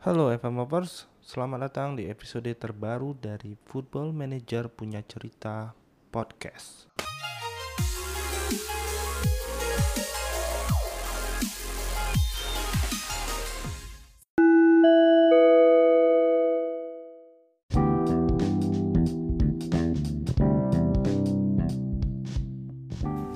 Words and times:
Halo 0.00 0.32
FM 0.32 0.56
Lovers, 0.56 1.04
selamat 1.20 1.68
datang 1.68 1.92
di 1.92 2.08
episode 2.08 2.48
terbaru 2.56 3.12
dari 3.20 3.52
Football 3.68 4.16
Manager 4.16 4.72
Punya 4.72 5.04
Cerita 5.04 5.76
Podcast. 6.08 6.88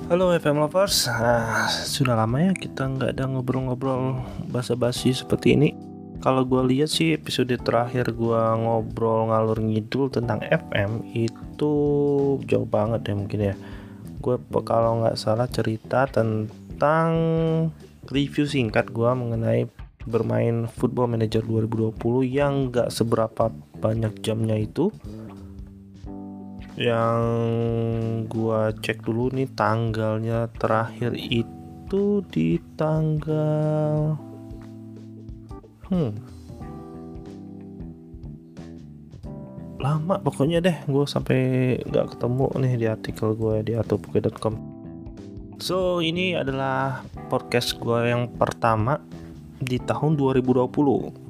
Halo 0.09 0.33
FM 0.33 0.65
Lovers, 0.65 1.05
ah, 1.13 1.69
sudah 1.69 2.17
lama 2.17 2.41
ya 2.41 2.57
kita 2.57 2.89
nggak 2.89 3.21
ada 3.21 3.29
ngobrol-ngobrol 3.29 4.17
basa-basi 4.49 5.13
seperti 5.13 5.53
ini. 5.53 5.94
Kalau 6.25 6.41
gue 6.41 6.73
lihat 6.73 6.89
sih 6.89 7.13
episode 7.13 7.53
terakhir 7.61 8.09
gue 8.17 8.41
ngobrol 8.65 9.29
ngalur 9.29 9.61
ngidul 9.61 10.09
tentang 10.09 10.41
FM 10.41 11.05
itu 11.13 11.73
jauh 12.49 12.65
banget 12.65 13.05
ya 13.05 13.13
mungkin 13.13 13.53
ya. 13.53 13.55
Gue 14.25 14.41
kalau 14.65 15.05
nggak 15.05 15.21
salah 15.21 15.45
cerita 15.45 16.09
tentang 16.09 17.13
review 18.09 18.49
singkat 18.49 18.89
gue 18.89 19.05
mengenai 19.05 19.69
bermain 20.09 20.65
Football 20.65 21.13
Manager 21.13 21.45
2020 21.45 21.93
yang 22.25 22.73
nggak 22.73 22.89
seberapa 22.89 23.53
banyak 23.77 24.25
jamnya 24.25 24.57
itu 24.57 24.89
yang 26.75 27.21
gua 28.27 28.75
cek 28.75 29.07
dulu 29.07 29.31
nih 29.31 29.47
tanggalnya 29.55 30.51
terakhir 30.59 31.15
itu 31.15 32.19
di 32.27 32.59
tanggal 32.75 34.19
hmm. 35.91 36.11
Lama 39.75 40.17
pokoknya 40.17 40.63
deh 40.63 40.77
gue 40.89 41.05
sampai 41.05 41.39
nggak 41.85 42.17
ketemu 42.17 42.45
nih 42.57 42.73
di 42.79 42.85
artikel 42.89 43.37
gue 43.37 43.61
di 43.61 43.73
atopuke.com 43.77 44.55
so 45.61 46.01
ini 46.01 46.33
adalah 46.33 47.05
podcast 47.29 47.77
gue 47.77 48.09
yang 48.09 48.33
pertama 48.33 48.97
di 49.61 49.79
tahun 49.79 50.17
2020 50.19 50.67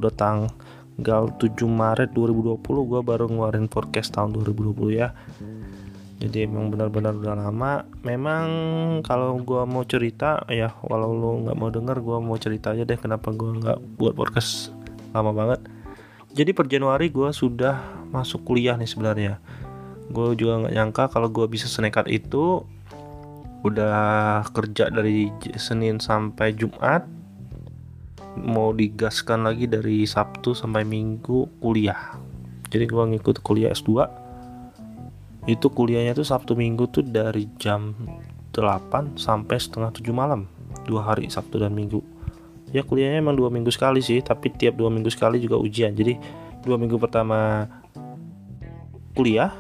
udah 0.02 0.14
tanggal 0.16 1.24
7 1.36 1.52
Maret 1.68 2.10
2020 2.16 2.58
gue 2.64 3.02
baru 3.06 3.26
ngeluarin 3.30 3.68
podcast 3.70 4.16
tahun 4.16 4.34
2020 4.40 4.98
ya 4.98 5.14
jadi 6.26 6.50
emang 6.50 6.74
benar-benar 6.74 7.14
udah 7.14 7.38
lama. 7.38 7.86
Memang 8.02 8.46
kalau 9.06 9.38
gue 9.38 9.62
mau 9.70 9.86
cerita 9.86 10.42
ya 10.50 10.74
walau 10.82 11.14
lo 11.14 11.32
nggak 11.46 11.54
mau 11.54 11.70
denger 11.70 12.02
gue 12.02 12.18
mau 12.18 12.34
cerita 12.42 12.74
aja 12.74 12.82
deh 12.82 12.98
kenapa 12.98 13.30
gue 13.30 13.62
nggak 13.62 14.02
buat 14.02 14.18
podcast 14.18 14.74
lama 15.14 15.30
banget. 15.30 15.62
Jadi 16.34 16.52
per 16.58 16.66
Januari 16.66 17.14
gue 17.14 17.30
sudah 17.30 18.10
masuk 18.10 18.42
kuliah 18.42 18.74
nih 18.74 18.90
sebenarnya. 18.90 19.38
Gue 20.10 20.34
juga 20.34 20.66
nggak 20.66 20.74
nyangka 20.74 21.04
kalau 21.14 21.30
gue 21.30 21.46
bisa 21.46 21.70
senekat 21.70 22.10
itu. 22.10 22.66
Udah 23.62 24.42
kerja 24.50 24.90
dari 24.90 25.30
Senin 25.62 26.02
sampai 26.02 26.58
Jumat. 26.58 27.06
Mau 28.42 28.74
digaskan 28.74 29.46
lagi 29.46 29.70
dari 29.70 30.10
Sabtu 30.10 30.58
sampai 30.58 30.82
Minggu 30.82 31.62
kuliah. 31.62 32.18
Jadi 32.74 32.90
gue 32.90 33.04
ngikut 33.14 33.46
kuliah 33.46 33.70
S2 33.72 34.25
itu 35.46 35.70
kuliahnya 35.70 36.18
tuh 36.18 36.26
Sabtu 36.26 36.58
Minggu 36.58 36.90
tuh 36.90 37.06
dari 37.06 37.46
jam 37.62 37.94
8 38.50 39.18
sampai 39.18 39.58
setengah 39.62 39.94
7 39.94 40.10
malam. 40.10 40.50
Dua 40.86 41.06
hari 41.06 41.30
Sabtu 41.30 41.62
dan 41.62 41.74
Minggu. 41.78 42.02
Ya 42.74 42.82
kuliahnya 42.82 43.24
emang 43.24 43.40
dua 43.40 43.48
minggu 43.48 43.72
sekali 43.72 44.04
sih 44.04 44.20
tapi 44.20 44.52
tiap 44.52 44.76
dua 44.76 44.92
minggu 44.92 45.08
sekali 45.08 45.40
juga 45.40 45.56
ujian. 45.56 45.96
Jadi 45.96 46.20
dua 46.66 46.76
minggu 46.76 47.00
pertama 47.00 47.70
kuliah 49.16 49.54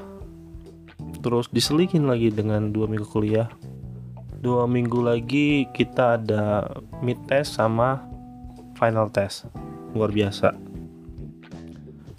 terus 1.24 1.48
diselikin 1.48 2.12
lagi 2.12 2.34
dengan 2.34 2.76
dua 2.76 2.92
minggu 2.92 3.08
kuliah. 3.08 3.48
Dua 4.44 4.68
minggu 4.68 5.00
lagi 5.00 5.64
kita 5.72 6.20
ada 6.20 6.68
mid 7.00 7.18
test 7.30 7.56
sama 7.56 8.04
final 8.76 9.08
test. 9.14 9.48
Luar 9.96 10.12
biasa 10.12 10.65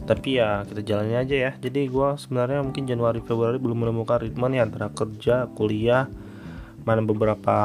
tapi 0.07 0.39
ya 0.39 0.63
kita 0.63 0.81
jalani 0.87 1.19
aja 1.19 1.37
ya. 1.37 1.53
Jadi 1.59 1.91
gue 1.91 2.09
sebenarnya 2.17 2.63
mungkin 2.63 2.87
Januari 2.87 3.19
Februari 3.21 3.59
belum 3.59 3.83
menemukan 3.83 4.23
ritme 4.23 4.47
nih 4.47 4.63
antara 4.63 4.89
kerja 4.95 5.51
kuliah. 5.53 6.07
Mana 6.87 7.03
beberapa 7.03 7.59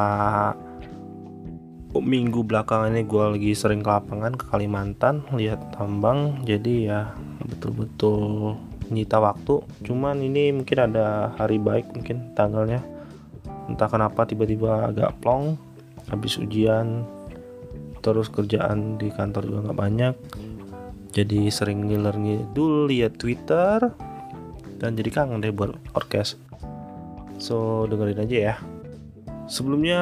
minggu 1.93 2.41
belakangan 2.41 2.89
ini 2.97 3.05
gue 3.05 3.23
lagi 3.37 3.51
sering 3.53 3.85
ke 3.85 3.89
lapangan 3.93 4.33
ke 4.33 4.49
Kalimantan 4.49 5.21
lihat 5.37 5.61
tambang. 5.77 6.41
Jadi 6.41 6.89
ya 6.89 7.13
betul-betul 7.45 8.57
nyita 8.89 9.21
waktu. 9.21 9.61
Cuman 9.85 10.19
ini 10.25 10.49
mungkin 10.49 10.77
ada 10.91 11.37
hari 11.37 11.61
baik 11.61 11.93
mungkin 11.93 12.33
tanggalnya. 12.33 12.81
Entah 13.69 13.87
kenapa 13.87 14.25
tiba-tiba 14.25 14.89
agak 14.89 15.21
plong 15.21 15.55
habis 16.09 16.41
ujian 16.41 17.05
terus 18.01 18.33
kerjaan 18.33 18.97
di 18.97 19.13
kantor 19.13 19.45
juga 19.45 19.59
nggak 19.69 19.79
banyak 19.79 20.15
jadi 21.11 21.51
sering 21.51 21.91
ngiler 21.91 22.15
ngidul 22.15 22.87
lihat 22.87 23.19
Twitter 23.19 23.91
dan 24.79 24.95
jadi 24.95 25.11
kangen 25.11 25.43
deh 25.43 25.51
buat 25.51 25.75
orkes. 25.91 26.39
So 27.37 27.85
dengerin 27.91 28.23
aja 28.23 28.37
ya. 28.37 28.55
Sebelumnya 29.51 30.01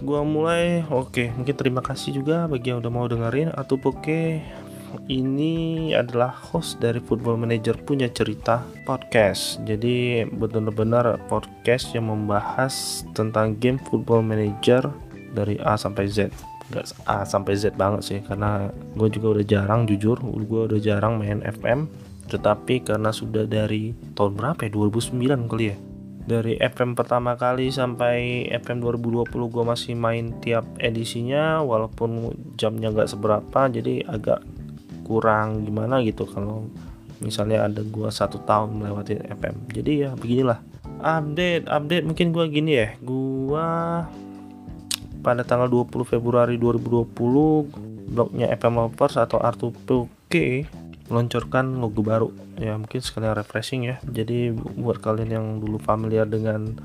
gua 0.00 0.24
mulai. 0.24 0.80
Oke 0.88 1.28
okay, 1.28 1.36
mungkin 1.36 1.54
terima 1.54 1.84
kasih 1.84 2.16
juga 2.16 2.48
bagi 2.48 2.72
yang 2.72 2.80
udah 2.80 2.92
mau 2.92 3.04
dengerin. 3.04 3.52
Atau 3.52 3.76
oke 3.76 4.40
ini 5.12 5.92
adalah 5.92 6.32
host 6.32 6.80
dari 6.80 6.96
Football 6.96 7.44
Manager 7.44 7.76
punya 7.84 8.08
cerita 8.08 8.64
podcast. 8.88 9.60
Jadi 9.68 10.24
benar-benar 10.24 11.20
podcast 11.28 11.92
yang 11.92 12.08
membahas 12.08 13.04
tentang 13.12 13.52
game 13.60 13.76
Football 13.92 14.24
Manager 14.24 14.88
dari 15.36 15.60
A 15.60 15.76
sampai 15.76 16.08
Z 16.08 16.32
nggak 16.68 16.84
A 17.08 17.24
sampai 17.24 17.56
Z 17.56 17.74
banget 17.74 18.02
sih 18.04 18.20
karena 18.20 18.68
gue 18.92 19.08
juga 19.08 19.40
udah 19.40 19.44
jarang 19.44 19.88
jujur 19.88 20.20
gue 20.20 20.60
udah 20.68 20.80
jarang 20.80 21.16
main 21.16 21.40
FM 21.40 21.88
tetapi 22.28 22.84
karena 22.84 23.08
sudah 23.08 23.48
dari 23.48 23.96
tahun 24.12 24.36
berapa 24.36 24.60
ya? 24.60 24.70
2009 24.70 25.48
kali 25.48 25.64
ya? 25.72 25.76
Dari 26.28 26.60
FM 26.60 26.92
pertama 26.92 27.40
kali 27.40 27.72
sampai 27.72 28.44
FM 28.52 28.84
2020 28.84 29.32
gue 29.32 29.64
masih 29.64 29.96
main 29.96 30.36
tiap 30.44 30.68
edisinya 30.76 31.64
walaupun 31.64 32.36
jamnya 32.60 32.92
nggak 32.92 33.08
seberapa 33.08 33.72
jadi 33.72 34.04
agak 34.04 34.44
kurang 35.08 35.64
gimana 35.64 36.04
gitu 36.04 36.28
kalau 36.28 36.68
misalnya 37.24 37.64
ada 37.64 37.80
gue 37.80 38.08
satu 38.12 38.44
tahun 38.44 38.76
melewati 38.76 39.24
FM 39.24 39.72
jadi 39.72 39.92
ya 39.96 40.10
beginilah. 40.20 40.60
Update 41.00 41.64
update 41.64 42.04
mungkin 42.04 42.36
gue 42.36 42.44
gini 42.52 42.72
ya 42.76 42.88
gue 43.00 43.68
pada 45.20 45.42
tanggal 45.42 45.68
20 45.70 46.04
Februari 46.06 46.56
2020 46.56 47.14
blognya 48.08 48.48
FM 48.54 48.74
Lovers 48.78 49.20
atau 49.20 49.38
R2PK 49.38 50.34
meluncurkan 51.08 51.80
logo 51.80 52.00
baru. 52.04 52.28
Ya 52.58 52.76
mungkin 52.76 53.00
sekalian 53.00 53.36
refreshing 53.36 53.88
ya. 53.88 53.96
Jadi 54.04 54.52
buat 54.54 55.00
kalian 55.00 55.30
yang 55.30 55.46
dulu 55.60 55.80
familiar 55.80 56.28
dengan 56.28 56.76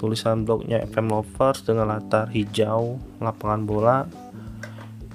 tulisan 0.00 0.48
blognya 0.48 0.80
FM 0.84 1.12
Lovers 1.12 1.64
dengan 1.64 1.92
latar 1.92 2.32
hijau 2.32 2.96
lapangan 3.20 3.62
bola 3.68 3.96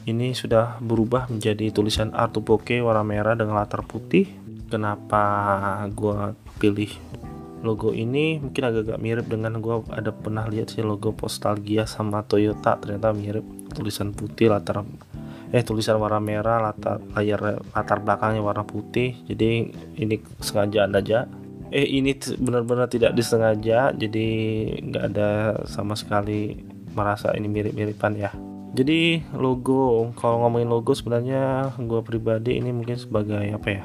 ini 0.06 0.38
sudah 0.38 0.78
berubah 0.78 1.26
menjadi 1.34 1.74
tulisan 1.74 2.14
R2PK 2.14 2.86
warna 2.86 3.02
merah 3.02 3.34
dengan 3.34 3.58
latar 3.58 3.82
putih. 3.82 4.30
Kenapa 4.70 5.82
gue 5.90 6.38
pilih 6.62 6.94
logo 7.66 7.90
ini 7.90 8.38
mungkin 8.38 8.62
agak-agak 8.62 9.02
mirip 9.02 9.26
dengan 9.26 9.58
gue 9.58 9.82
ada 9.90 10.14
pernah 10.14 10.46
lihat 10.46 10.78
sih 10.78 10.86
logo 10.86 11.12
Postalgia 11.18 11.90
sama 11.90 12.22
Toyota 12.22 12.78
ternyata 12.78 13.10
mirip. 13.12 13.42
Tulisan 13.74 14.14
putih 14.14 14.54
latar 14.54 14.86
eh 15.50 15.64
tulisan 15.66 15.98
warna 15.98 16.22
merah 16.22 16.60
latar 16.60 17.02
layar 17.18 17.66
latar 17.74 17.98
belakangnya 18.06 18.46
warna 18.46 18.62
putih. 18.62 19.18
Jadi 19.26 19.74
ini 19.98 20.16
sengaja 20.38 20.86
aja. 20.86 21.26
Eh 21.74 21.98
ini 21.98 22.14
benar-benar 22.38 22.86
tidak 22.86 23.18
disengaja 23.18 23.90
jadi 23.92 24.28
nggak 24.86 25.04
ada 25.12 25.30
sama 25.66 25.98
sekali 25.98 26.62
merasa 26.94 27.34
ini 27.34 27.50
mirip-miripan 27.50 28.14
ya. 28.16 28.32
Jadi 28.76 29.24
logo 29.34 30.12
kalau 30.20 30.46
ngomongin 30.46 30.70
logo 30.70 30.94
sebenarnya 30.94 31.74
gue 31.80 32.00
pribadi 32.04 32.60
ini 32.60 32.70
mungkin 32.76 33.00
sebagai 33.00 33.44
apa 33.50 33.68
ya 33.72 33.84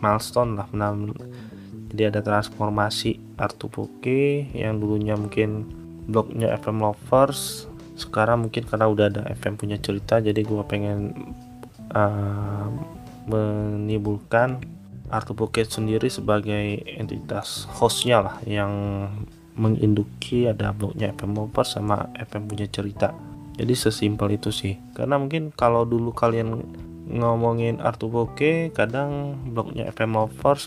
milestone 0.00 0.60
lah 0.60 0.68
jadi 1.96 2.12
ada 2.12 2.20
transformasi 2.20 3.40
Artupoke 3.40 4.52
yang 4.52 4.76
dulunya 4.76 5.16
mungkin 5.16 5.64
blognya 6.04 6.52
FM 6.60 6.84
Lovers 6.84 7.64
sekarang 7.96 8.46
mungkin 8.46 8.68
karena 8.68 8.86
udah 8.92 9.06
ada 9.08 9.22
FM 9.32 9.56
punya 9.56 9.80
cerita 9.80 10.20
jadi 10.20 10.44
gue 10.44 10.60
pengen 10.68 11.32
uh, 11.96 12.68
menimbulkan 13.24 14.60
Artupoke 15.08 15.64
sendiri 15.64 16.12
sebagai 16.12 16.84
entitas 16.84 17.64
hostnya 17.72 18.20
lah 18.20 18.36
yang 18.44 18.70
menginduki 19.56 20.44
ada 20.44 20.70
blognya 20.76 21.16
FM 21.16 21.32
Lovers 21.32 21.78
sama 21.78 22.12
FM 22.12 22.50
punya 22.50 22.66
cerita. 22.68 23.16
Jadi 23.56 23.72
sesimpel 23.72 24.36
itu 24.36 24.52
sih. 24.52 24.76
Karena 24.92 25.16
mungkin 25.16 25.48
kalau 25.54 25.88
dulu 25.88 26.12
kalian 26.12 26.60
ngomongin 27.06 27.78
Artu 27.78 28.10
Poke 28.10 28.74
kadang 28.74 29.38
blognya 29.54 29.86
FM 29.94 30.18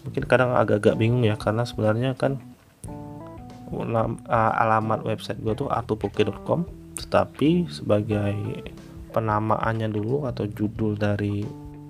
mungkin 0.07 0.23
kadang 0.23 0.55
agak-agak 0.55 0.95
bingung 0.95 1.27
ya 1.27 1.35
karena 1.35 1.67
sebenarnya 1.67 2.15
kan 2.15 2.39
alamat 4.31 5.05
website 5.05 5.37
gue 5.43 5.53
tuh 5.53 5.69
artupoke.com 5.69 6.65
tetapi 6.97 7.69
sebagai 7.69 8.65
penamaannya 9.13 9.89
dulu 9.89 10.25
atau 10.29 10.45
judul 10.45 10.97
dari 10.97 11.45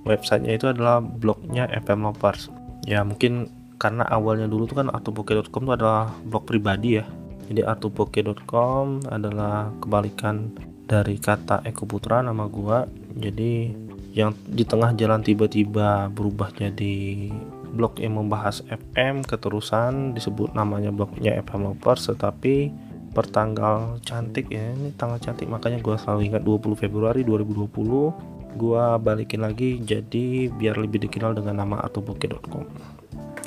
websitenya 0.07 0.53
itu 0.55 0.65
adalah 0.71 1.03
blognya 1.03 1.67
FM 1.69 2.07
Lovers. 2.07 2.47
Ya 2.87 3.03
mungkin 3.03 3.51
karena 3.79 4.03
awalnya 4.07 4.47
dulu 4.47 4.67
tuh 4.67 4.83
kan 4.83 4.91
artupoke.com 4.91 5.63
itu 5.67 5.73
adalah 5.75 6.11
blog 6.27 6.47
pribadi 6.47 6.99
ya. 6.99 7.05
Jadi 7.49 7.65
artupoke.com 7.65 9.09
adalah 9.09 9.73
kebalikan 9.81 10.53
dari 10.85 11.17
kata 11.17 11.65
Eko 11.65 11.89
Putra 11.89 12.21
nama 12.21 12.45
gua. 12.45 12.85
Jadi 13.17 13.73
yang 14.13 14.33
di 14.49 14.65
tengah 14.65 14.93
jalan 14.97 15.21
tiba-tiba 15.21 16.09
berubah 16.09 16.49
jadi 16.55 17.29
blog 17.69 18.01
yang 18.01 18.17
membahas 18.17 18.65
FM 18.65 19.21
keterusan 19.21 20.17
disebut 20.17 20.57
namanya 20.57 20.89
blognya 20.89 21.37
FM 21.45 21.69
Lovers 21.69 22.09
tetapi 22.09 22.73
pertanggal 23.13 24.01
cantik 24.01 24.49
ya 24.49 24.73
ini 24.73 24.93
tanggal 24.97 25.21
cantik 25.21 25.45
makanya 25.45 25.81
gue 25.81 25.93
selalu 25.97 26.33
ingat 26.33 26.41
20 26.41 26.81
Februari 26.81 27.21
2020 27.21 28.57
gue 28.57 28.83
balikin 28.97 29.45
lagi 29.45 29.77
jadi 29.81 30.49
biar 30.49 30.81
lebih 30.81 31.05
dikenal 31.05 31.37
dengan 31.37 31.61
nama 31.61 31.85
atubuke.com 31.85 32.97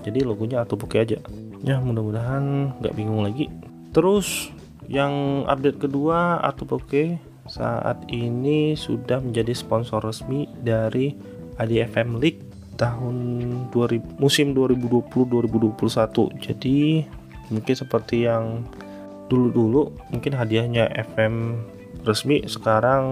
jadi 0.03 0.26
logonya 0.26 0.67
atubuke 0.67 0.99
aja. 0.99 1.19
Ya 1.62 1.79
mudah-mudahan 1.79 2.75
nggak 2.82 2.94
bingung 2.99 3.23
lagi. 3.23 3.47
Terus 3.94 4.50
yang 4.91 5.47
update 5.47 5.79
kedua 5.79 6.43
atubuke 6.43 7.23
saat 7.50 7.99
ini 8.11 8.79
sudah 8.79 9.19
menjadi 9.19 9.55
sponsor 9.55 10.03
resmi 10.03 10.47
dari 10.62 11.15
ADFM 11.59 12.19
League 12.23 12.43
tahun 12.79 13.17
2000, 13.71 14.23
musim 14.23 14.55
2020-2021 14.56 16.39
jadi 16.41 17.06
mungkin 17.53 17.75
seperti 17.77 18.25
yang 18.27 18.65
dulu-dulu 19.33 19.93
mungkin 20.12 20.33
hadiahnya 20.37 20.93
FM 21.12 21.61
resmi 22.05 22.43
sekarang 22.44 23.05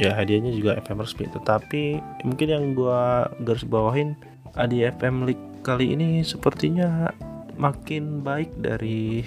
ya 0.00 0.16
hadiahnya 0.16 0.52
juga 0.54 0.78
FM 0.80 1.04
resmi. 1.04 1.28
Tetapi 1.28 1.82
mungkin 2.24 2.48
yang 2.48 2.64
gua 2.72 3.28
garis 3.42 3.66
bawahin 3.66 4.16
ADFM 4.56 5.28
League 5.28 5.46
kali 5.62 5.94
ini 5.94 6.26
sepertinya 6.26 7.12
makin 7.54 8.24
baik 8.24 8.50
dari 8.58 9.22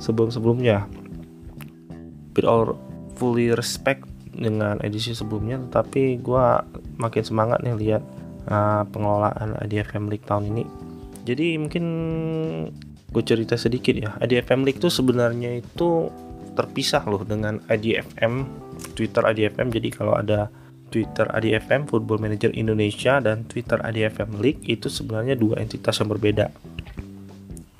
sebelum-sebelumnya. 0.00 0.88
All 2.40 2.72
fully 3.20 3.52
respect 3.52 4.08
dengan 4.32 4.80
edisi 4.80 5.12
sebelumnya 5.12 5.60
tetapi 5.68 6.16
gue 6.24 6.46
makin 6.96 7.22
semangat 7.22 7.60
nih 7.60 7.76
lihat 7.76 8.02
uh, 8.48 8.88
pengelolaan 8.88 9.60
IDFM 9.60 10.08
League 10.08 10.24
tahun 10.24 10.48
ini. 10.56 10.64
Jadi 11.28 11.60
mungkin 11.60 11.84
gue 13.12 13.22
cerita 13.26 13.60
sedikit 13.60 13.92
ya. 13.92 14.16
IDFM 14.24 14.64
League 14.64 14.80
itu 14.80 14.88
sebenarnya 14.88 15.60
itu 15.60 16.08
terpisah 16.56 17.04
loh 17.06 17.22
dengan 17.22 17.62
IDFM 17.68 18.48
Twitter 18.96 19.22
IDFM 19.22 19.70
jadi 19.70 19.88
kalau 19.92 20.18
ada 20.18 20.50
Twitter 20.90 21.30
ADFM 21.30 21.86
Football 21.86 22.18
Manager 22.18 22.50
Indonesia 22.50 23.22
dan 23.22 23.46
Twitter 23.46 23.78
ADFM 23.78 24.42
League 24.42 24.60
itu 24.66 24.90
sebenarnya 24.90 25.38
dua 25.38 25.62
entitas 25.62 26.02
yang 26.02 26.10
berbeda 26.10 26.50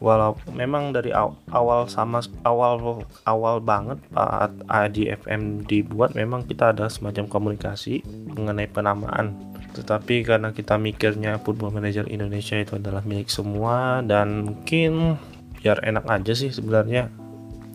walau 0.01 0.33
memang 0.57 0.97
dari 0.97 1.13
awal 1.13 1.85
sama 1.87 2.25
awal 2.49 3.05
awal 3.29 3.61
banget 3.61 4.01
saat 4.11 4.51
ADFM 4.67 5.69
dibuat 5.69 6.17
memang 6.17 6.49
kita 6.49 6.73
ada 6.73 6.89
semacam 6.89 7.29
komunikasi 7.29 8.01
mengenai 8.35 8.67
penamaan. 8.67 9.37
Tetapi 9.71 10.27
karena 10.27 10.51
kita 10.51 10.81
mikirnya 10.81 11.39
Football 11.39 11.77
Manager 11.77 12.09
Indonesia 12.09 12.59
itu 12.59 12.81
adalah 12.81 13.05
milik 13.07 13.31
semua 13.31 14.03
dan 14.03 14.51
mungkin 14.51 15.21
biar 15.61 15.85
enak 15.85 16.09
aja 16.09 16.33
sih 16.33 16.51
sebenarnya 16.51 17.13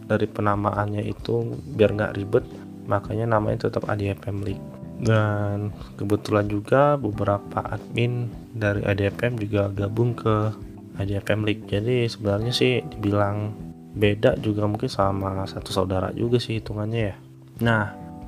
dari 0.09 0.25
penamaannya 0.25 1.05
itu 1.05 1.55
biar 1.77 1.93
nggak 1.93 2.13
ribet 2.17 2.45
makanya 2.85 3.37
namanya 3.37 3.69
tetap 3.69 3.85
ADFM 3.85 4.41
League. 4.43 4.65
Dan 4.95 5.75
kebetulan 5.99 6.47
juga 6.47 6.95
beberapa 6.95 7.59
admin 7.67 8.31
dari 8.55 8.79
ADFM 8.81 9.35
juga 9.37 9.67
gabung 9.67 10.15
ke 10.15 10.55
IDFM 10.99 11.41
League 11.43 11.65
jadi 11.67 12.07
sebenarnya 12.07 12.53
sih 12.55 12.81
dibilang 12.83 13.51
beda 13.95 14.35
juga 14.43 14.67
mungkin 14.67 14.91
sama 14.91 15.47
satu 15.47 15.71
saudara 15.71 16.11
juga 16.11 16.35
sih 16.37 16.59
hitungannya 16.59 17.01
ya. 17.01 17.15
Nah 17.63 17.83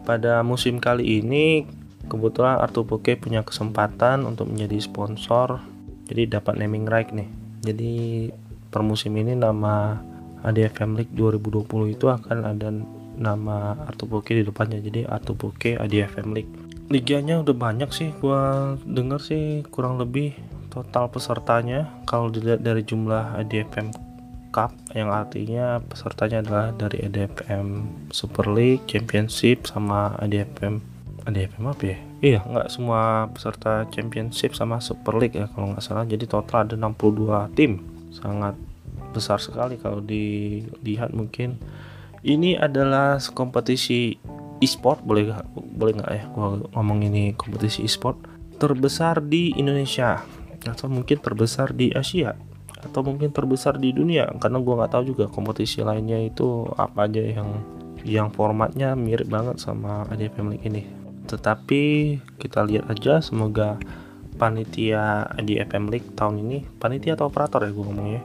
pada 0.08 0.40
musim 0.40 0.80
kali 0.80 1.20
ini 1.20 1.68
kebetulan 2.08 2.64
Arthur 2.64 2.88
Poke 2.88 3.20
punya 3.20 3.44
kesempatan 3.44 4.24
untuk 4.24 4.48
menjadi 4.48 4.80
sponsor. 4.80 5.60
Jadi 6.08 6.32
dapat 6.32 6.56
naming 6.56 6.88
right 6.88 7.12
nih. 7.12 7.28
Jadi 7.68 7.94
per 8.72 8.80
musim 8.80 9.12
ini 9.20 9.36
nama 9.36 10.00
ADFM 10.48 10.96
League 10.96 11.12
2020 11.12 11.96
itu 12.00 12.08
akan 12.08 12.38
ada 12.48 12.72
nama 13.20 13.76
Arthur 13.84 14.08
Poke 14.08 14.32
di 14.32 14.48
depannya. 14.48 14.80
Jadi 14.80 15.04
Arthur 15.04 15.36
Poke 15.36 15.76
ADFM 15.76 16.32
League 16.32 16.68
liganya 16.88 17.44
udah 17.44 17.52
banyak 17.52 17.92
sih 17.92 18.16
gua 18.24 18.74
denger 18.88 19.20
sih 19.20 19.44
kurang 19.68 20.00
lebih 20.00 20.32
total 20.78 21.10
pesertanya 21.10 21.90
kalau 22.06 22.30
dilihat 22.30 22.62
dari 22.62 22.86
jumlah 22.86 23.42
ADFM 23.42 23.90
Cup 24.54 24.74
yang 24.94 25.10
artinya 25.10 25.82
pesertanya 25.82 26.46
adalah 26.46 26.70
dari 26.74 27.02
ADFM 27.10 27.90
Super 28.14 28.46
League, 28.54 28.86
Championship 28.86 29.66
sama 29.66 30.14
ADFM 30.22 30.78
ADFM 31.26 31.66
apa 31.66 31.84
ya? 31.84 31.98
Iya, 32.18 32.40
nggak 32.46 32.70
semua 32.70 33.30
peserta 33.30 33.86
Championship 33.90 34.54
sama 34.54 34.82
Super 34.82 35.18
League 35.18 35.38
ya 35.38 35.50
kalau 35.52 35.74
nggak 35.74 35.84
salah. 35.84 36.06
Jadi 36.06 36.26
total 36.30 36.66
ada 36.70 36.76
62 36.78 37.58
tim. 37.58 37.82
Sangat 38.14 38.58
besar 39.14 39.42
sekali 39.42 39.82
kalau 39.82 40.02
dilihat 40.02 41.14
mungkin 41.14 41.58
ini 42.22 42.58
adalah 42.58 43.18
kompetisi 43.34 44.18
e-sport 44.62 45.06
boleh 45.06 45.38
boleh 45.54 46.02
nggak 46.02 46.12
ya 46.14 46.24
gua 46.34 46.58
ngomong 46.74 47.06
ini 47.06 47.38
kompetisi 47.38 47.86
e-sport 47.86 48.18
terbesar 48.58 49.22
di 49.22 49.54
Indonesia 49.54 50.26
atau 50.66 50.90
mungkin 50.90 51.22
terbesar 51.22 51.76
di 51.76 51.94
Asia. 51.94 52.34
Atau 52.78 53.04
mungkin 53.04 53.30
terbesar 53.30 53.78
di 53.78 53.94
dunia. 53.94 54.30
Karena 54.38 54.58
gue 54.62 54.74
nggak 54.74 54.92
tahu 54.94 55.04
juga 55.14 55.26
kompetisi 55.30 55.84
lainnya 55.84 56.18
itu 56.22 56.66
apa 56.78 57.06
aja 57.06 57.22
yang 57.22 57.50
yang 58.08 58.32
formatnya 58.32 58.96
mirip 58.96 59.28
banget 59.28 59.60
sama 59.60 60.08
ADFM 60.10 60.56
League 60.56 60.66
ini. 60.66 60.84
Tetapi 61.28 61.84
kita 62.40 62.64
lihat 62.64 62.88
aja 62.88 63.20
semoga 63.20 63.76
panitia 64.38 65.28
ADFM 65.36 65.90
League 65.90 66.14
tahun 66.14 66.46
ini 66.46 66.58
panitia 66.78 67.18
atau 67.18 67.28
operator 67.28 67.66
ya 67.66 67.74
gue 67.74 67.86
ngomongnya 67.90 68.22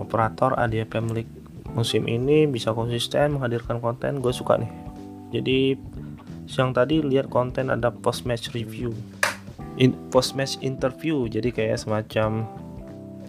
operator 0.00 0.56
ADFM 0.56 1.12
League 1.12 1.30
musim 1.76 2.08
ini 2.08 2.48
bisa 2.48 2.72
konsisten 2.72 3.36
menghadirkan 3.36 3.78
konten 3.78 4.18
gue 4.18 4.32
suka 4.32 4.56
nih. 4.58 4.72
Jadi 5.34 5.58
siang 6.48 6.72
tadi 6.72 7.00
lihat 7.00 7.28
konten 7.28 7.72
ada 7.72 7.92
post 7.92 8.24
match 8.24 8.52
review 8.52 8.92
in, 9.78 9.94
post 10.10 10.38
match 10.38 10.60
interview. 10.60 11.26
Jadi 11.26 11.50
kayak 11.50 11.80
semacam 11.80 12.46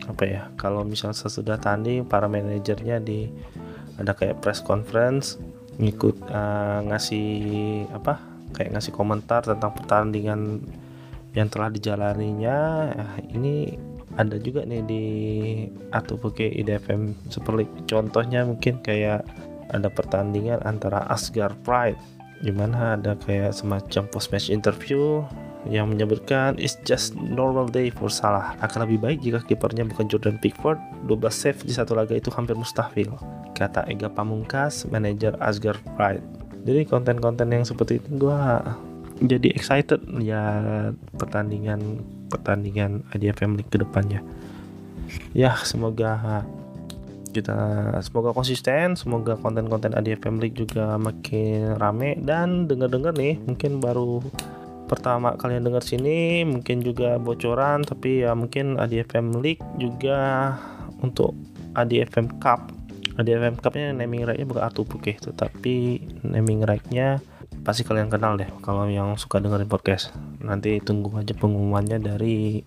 apa 0.05 0.23
ya 0.27 0.41
kalau 0.59 0.85
misal 0.85 1.15
sesudah 1.15 1.57
tanding 1.57 2.05
para 2.05 2.29
manajernya 2.29 3.01
di 3.01 3.31
ada 3.97 4.11
kayak 4.11 4.43
press 4.43 4.59
conference 4.61 5.39
ngikut 5.79 6.19
uh, 6.29 6.83
ngasih 6.85 7.27
apa 7.95 8.19
kayak 8.55 8.75
ngasih 8.75 8.93
komentar 8.95 9.43
tentang 9.43 9.75
pertandingan 9.75 10.63
yang 11.35 11.51
telah 11.51 11.67
dijalaninya. 11.67 12.57
Nah, 12.95 13.15
ini 13.27 13.75
ada 14.15 14.39
juga 14.39 14.63
nih 14.63 14.83
di 14.87 15.03
Atubuke 15.91 16.47
IDFM 16.47 17.11
Super 17.27 17.59
League. 17.59 17.75
Contohnya 17.83 18.47
mungkin 18.47 18.79
kayak 18.79 19.27
ada 19.75 19.91
pertandingan 19.91 20.63
antara 20.63 21.03
Asgar 21.11 21.51
Pride 21.67 21.99
di 22.39 22.51
mana 22.55 22.95
ada 22.95 23.19
kayak 23.19 23.51
semacam 23.51 24.07
post 24.07 24.31
match 24.31 24.47
interview 24.47 25.23
yang 25.65 25.89
menyebutkan 25.89 26.55
it's 26.61 26.77
just 26.85 27.17
normal 27.17 27.65
day 27.65 27.89
for 27.89 28.09
Salah. 28.09 28.53
Akan 28.61 28.85
lebih 28.85 29.01
baik 29.01 29.19
jika 29.25 29.39
kipernya 29.45 29.85
bukan 29.85 30.05
Jordan 30.09 30.37
Pickford. 30.37 30.77
12 31.09 31.21
save 31.29 31.59
di 31.65 31.73
satu 31.73 31.97
laga 31.97 32.13
itu 32.17 32.29
hampir 32.33 32.57
mustahil, 32.57 33.13
kata 33.53 33.85
Ega 33.89 34.09
Pamungkas, 34.09 34.85
manajer 34.89 35.37
Asgar 35.41 35.77
Pride. 35.97 36.25
Jadi 36.65 36.81
konten-konten 36.89 37.53
yang 37.53 37.61
seperti 37.61 38.01
itu 38.01 38.25
gue 38.25 38.39
jadi 39.21 39.47
excited 39.55 40.01
ya 40.19 40.43
pertandingan 41.15 42.03
pertandingan 42.27 43.05
IDFM 43.13 43.55
League 43.55 43.69
ke 43.71 43.79
depannya. 43.79 44.19
Ya, 45.37 45.55
semoga 45.61 46.43
kita 47.35 47.91
semoga 47.99 48.31
konsisten, 48.31 48.95
semoga 48.95 49.35
konten-konten 49.35 49.91
ADFM 49.91 50.39
League 50.39 50.55
juga 50.55 50.95
makin 50.95 51.75
rame 51.75 52.15
dan 52.23 52.63
dengar-dengar 52.71 53.11
nih 53.11 53.35
mungkin 53.43 53.83
baru 53.83 54.23
pertama 54.95 55.35
kalian 55.35 55.67
dengar 55.67 55.83
sini 55.83 56.47
mungkin 56.47 56.79
juga 56.79 57.19
bocoran 57.19 57.83
tapi 57.83 58.23
ya 58.23 58.31
mungkin 58.31 58.79
ADFM 58.79 59.43
League 59.43 59.61
juga 59.75 60.55
untuk 61.03 61.35
ADFM 61.75 62.39
Cup. 62.39 62.71
ADFM 63.19 63.59
Cup 63.59 63.75
nya 63.75 63.91
naming 63.91 64.23
right-nya 64.23 64.47
bukan 64.47 64.63
Artu 64.63 64.87
Puke 64.87 65.19
tetapi 65.19 65.99
naming 66.23 66.63
right-nya 66.63 67.19
pasti 67.67 67.81
kalian 67.81 68.07
kenal 68.07 68.39
deh 68.39 68.47
kalau 68.63 68.87
yang 68.87 69.19
suka 69.19 69.43
dengerin 69.43 69.67
podcast. 69.67 70.15
Nanti 70.39 70.79
tunggu 70.79 71.11
aja 71.19 71.35
pengumumannya 71.35 71.99
dari 71.99 72.63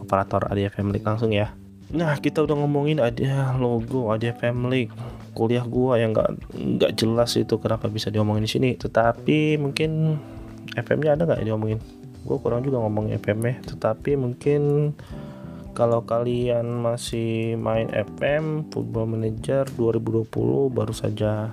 operator 0.00 0.48
ADFM 0.48 0.90
League 0.90 1.04
langsung 1.04 1.30
ya. 1.30 1.52
Nah 1.92 2.16
kita 2.18 2.42
udah 2.42 2.56
ngomongin 2.58 2.98
ada 2.98 3.52
logo 3.60 4.10
ADFM 4.10 4.72
League. 4.72 4.94
Kuliah 5.34 5.66
gua 5.66 5.98
yang 5.98 6.14
nggak 6.14 6.30
nggak 6.54 6.92
jelas 6.94 7.34
itu 7.34 7.58
kenapa 7.58 7.90
bisa 7.90 8.08
diomongin 8.08 8.46
di 8.46 8.50
sini. 8.50 8.70
Tetapi 8.78 9.58
mungkin 9.58 10.18
FM-nya 10.72 11.20
ada 11.20 11.22
nggak 11.28 11.44
diomongin 11.44 11.80
gue 12.24 12.36
kurang 12.40 12.64
juga 12.64 12.80
ngomong 12.80 13.12
FM-nya 13.20 13.60
tetapi 13.76 14.16
mungkin 14.16 14.92
kalau 15.74 16.06
kalian 16.06 16.70
masih 16.80 17.58
main 17.58 17.90
FM 17.90 18.70
Football 18.70 19.18
Manager 19.18 19.66
2020 19.74 20.70
baru 20.70 20.94
saja 20.94 21.50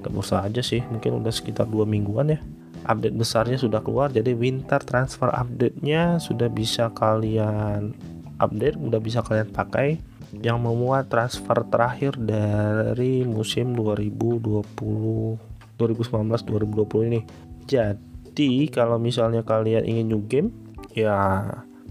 gak 0.00 0.14
usah 0.16 0.46
aja 0.46 0.62
sih 0.64 0.80
mungkin 0.88 1.20
udah 1.20 1.34
sekitar 1.34 1.68
dua 1.68 1.84
mingguan 1.84 2.32
ya. 2.32 2.40
Update 2.80 3.12
besarnya 3.12 3.60
sudah 3.60 3.84
keluar 3.84 4.08
jadi 4.08 4.32
winter 4.32 4.80
transfer 4.80 5.28
update-nya 5.28 6.16
sudah 6.16 6.48
bisa 6.48 6.88
kalian 6.96 7.92
update 8.40 8.80
udah 8.80 8.96
bisa 9.02 9.20
kalian 9.20 9.52
pakai 9.52 10.00
yang 10.40 10.62
memuat 10.64 11.12
transfer 11.12 11.60
terakhir 11.68 12.16
dari 12.16 13.26
musim 13.28 13.76
2020 13.76 14.64
2019 15.76 15.76
2020 15.76 17.10
ini. 17.12 17.20
Jadi 17.68 18.09
kalau 18.70 18.96
misalnya 18.96 19.42
kalian 19.42 19.84
ingin 19.86 20.06
new 20.06 20.22
game 20.26 20.48
ya 20.94 21.46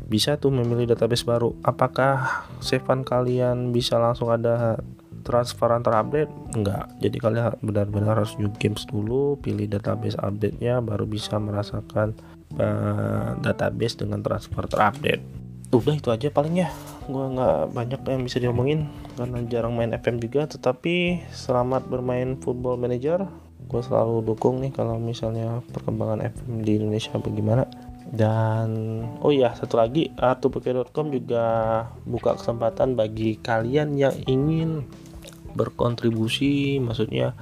bisa 0.10 0.42
tuh 0.42 0.50
memilih 0.50 0.90
database 0.90 1.28
baru. 1.28 1.54
Apakah 1.62 2.46
savean 2.60 3.06
kalian 3.06 3.70
bisa 3.70 4.02
langsung 4.02 4.34
ada 4.34 4.82
transfer 5.22 5.70
antar 5.70 6.02
update? 6.02 6.32
Enggak. 6.58 6.90
Jadi 6.98 7.18
kalian 7.22 7.54
benar-benar 7.62 8.24
harus 8.24 8.34
new 8.42 8.50
games 8.58 8.90
dulu 8.90 9.38
pilih 9.38 9.70
database 9.70 10.18
update-nya 10.18 10.82
baru 10.82 11.06
bisa 11.06 11.38
merasakan 11.38 12.18
uh, 12.58 13.38
database 13.38 14.02
dengan 14.02 14.26
transfer 14.26 14.66
terupdate 14.66 15.49
udah 15.78 15.94
itu 15.94 16.10
aja 16.10 16.28
paling 16.34 16.66
ya. 16.66 16.74
Gue 17.06 17.26
nggak 17.30 17.74
banyak 17.78 18.02
yang 18.10 18.22
bisa 18.26 18.42
diomongin 18.42 18.90
karena 19.14 19.46
jarang 19.46 19.78
main 19.78 19.94
FM 19.94 20.18
juga. 20.18 20.50
Tetapi 20.50 21.26
selamat 21.30 21.86
bermain 21.86 22.42
football 22.42 22.82
manager. 22.82 23.30
Gue 23.70 23.82
selalu 23.86 24.26
dukung 24.26 24.66
nih 24.66 24.74
kalau 24.74 24.98
misalnya 24.98 25.62
perkembangan 25.70 26.26
FM 26.26 26.66
di 26.66 26.82
Indonesia 26.82 27.14
bagaimana. 27.22 27.70
Dan 28.10 28.70
oh 29.22 29.30
ya 29.30 29.54
satu 29.54 29.78
lagi 29.78 30.10
artupeke.com 30.18 31.14
juga 31.14 31.46
buka 32.10 32.42
kesempatan 32.42 32.98
bagi 32.98 33.38
kalian 33.38 33.94
yang 33.94 34.18
ingin 34.26 34.90
berkontribusi 35.54 36.82
maksudnya 36.82 37.38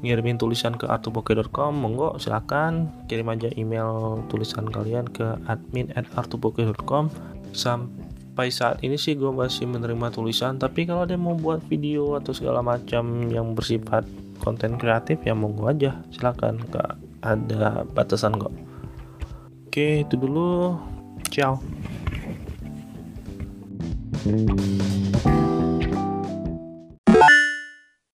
ngirimin 0.00 0.38
tulisan 0.40 0.78
ke 0.80 0.88
artupoke.com 0.88 1.76
monggo 1.76 2.16
silakan. 2.16 2.88
Kirim 3.04 3.28
aja 3.28 3.52
email 3.60 4.24
tulisan 4.32 4.64
kalian 4.72 5.04
ke 5.12 5.36
admin 5.44 5.92
at 5.92 6.08
artupoke.com 6.16 7.12
sampai 7.52 8.48
saat 8.48 8.80
ini 8.84 8.96
sih 8.96 9.18
gue 9.18 9.30
masih 9.30 9.66
menerima 9.66 10.12
tulisan 10.14 10.56
tapi 10.56 10.84
kalau 10.86 11.04
ada 11.04 11.18
mau 11.18 11.34
buat 11.34 11.62
video 11.66 12.16
atau 12.16 12.32
segala 12.32 12.62
macam 12.62 13.28
yang 13.28 13.52
bersifat 13.52 14.06
konten 14.38 14.78
kreatif 14.78 15.18
ya 15.26 15.34
monggo 15.34 15.66
aja. 15.66 15.98
Silakan 16.14 16.62
gak 16.70 16.94
ada 17.26 17.82
batasan 17.92 18.38
kok. 18.38 18.54
Oke 19.66 20.06
itu 20.06 20.14
dulu. 20.14 20.78
Ciao 21.28 21.60